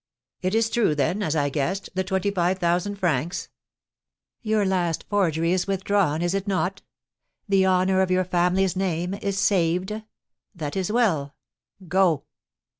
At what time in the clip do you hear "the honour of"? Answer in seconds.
7.47-8.09